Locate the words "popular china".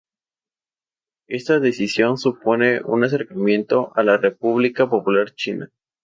4.89-5.69